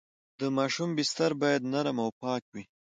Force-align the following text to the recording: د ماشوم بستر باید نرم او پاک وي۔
د 0.39 0.41
ماشوم 0.57 0.89
بستر 0.97 1.31
باید 1.41 1.61
نرم 1.73 1.97
او 2.05 2.09
پاک 2.21 2.43
وي۔ 2.53 2.63